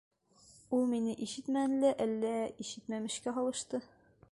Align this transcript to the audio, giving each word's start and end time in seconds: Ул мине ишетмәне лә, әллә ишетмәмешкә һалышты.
Ул 0.77 0.87
мине 0.93 1.13
ишетмәне 1.25 1.77
лә, 1.83 1.93
әллә 2.07 2.33
ишетмәмешкә 2.65 3.37
һалышты. 3.39 3.85